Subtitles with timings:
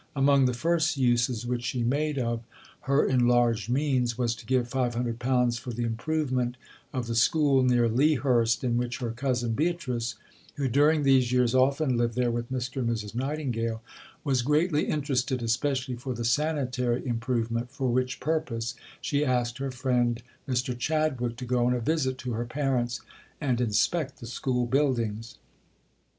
[0.15, 2.43] Among the first uses which she made of
[2.89, 6.57] her enlarged means was to give £500 for the improvement
[6.91, 10.15] of the school near Lea Hurst, in which her cousin Beatrice
[10.55, 12.77] (who during these years often lived there with Mr.
[12.77, 13.13] and Mrs.
[13.13, 13.83] Nightingale)
[14.23, 20.23] was greatly interested, especially for the sanitary improvement, for which purpose she asked her friend
[20.49, 20.75] Mr.
[20.75, 23.01] Chadwick to go on a visit to her parents
[23.39, 25.37] and inspect the school buildings.